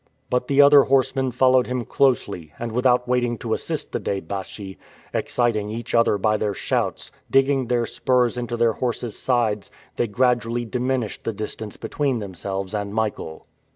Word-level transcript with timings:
But 0.31 0.47
the 0.47 0.63
other 0.63 0.81
horsemen 0.85 1.29
followed 1.29 1.67
him 1.67 1.85
closely, 1.85 2.53
and 2.57 2.71
without 2.71 3.07
waiting 3.07 3.37
to 3.37 3.53
assist 3.53 3.91
the 3.91 3.99
deh 3.99 4.19
baschi, 4.19 4.79
exciting 5.13 5.69
each 5.69 5.93
other 5.93 6.17
by 6.17 6.37
their 6.37 6.55
shouts, 6.55 7.11
digging 7.29 7.67
their 7.67 7.85
spurs 7.85 8.35
into 8.35 8.57
their 8.57 8.73
horses' 8.73 9.15
sides, 9.15 9.69
they 9.97 10.07
gradually 10.07 10.65
diminished 10.65 11.23
the 11.23 11.33
distance 11.33 11.77
between 11.77 12.17
themselves 12.17 12.73
and 12.73 12.95
Michael. 12.95 13.45